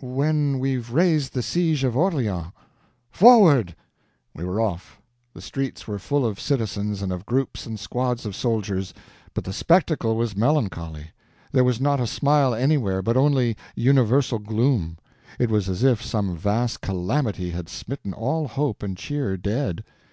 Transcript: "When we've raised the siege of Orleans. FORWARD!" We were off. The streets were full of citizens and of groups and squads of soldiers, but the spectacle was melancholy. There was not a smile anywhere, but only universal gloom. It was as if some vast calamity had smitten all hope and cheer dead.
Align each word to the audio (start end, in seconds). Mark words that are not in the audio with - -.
"When 0.00 0.58
we've 0.58 0.90
raised 0.90 1.32
the 1.32 1.44
siege 1.44 1.84
of 1.84 1.96
Orleans. 1.96 2.48
FORWARD!" 3.12 3.76
We 4.34 4.44
were 4.44 4.60
off. 4.60 5.00
The 5.32 5.40
streets 5.40 5.86
were 5.86 6.00
full 6.00 6.26
of 6.26 6.40
citizens 6.40 7.02
and 7.02 7.12
of 7.12 7.24
groups 7.24 7.66
and 7.66 7.78
squads 7.78 8.26
of 8.26 8.34
soldiers, 8.34 8.92
but 9.32 9.44
the 9.44 9.52
spectacle 9.52 10.16
was 10.16 10.36
melancholy. 10.36 11.12
There 11.52 11.62
was 11.62 11.80
not 11.80 12.00
a 12.00 12.06
smile 12.08 12.52
anywhere, 12.52 13.00
but 13.00 13.16
only 13.16 13.56
universal 13.76 14.40
gloom. 14.40 14.98
It 15.38 15.50
was 15.50 15.68
as 15.68 15.84
if 15.84 16.02
some 16.02 16.36
vast 16.36 16.80
calamity 16.80 17.50
had 17.50 17.68
smitten 17.68 18.12
all 18.12 18.48
hope 18.48 18.82
and 18.82 18.96
cheer 18.96 19.36
dead. 19.36 19.84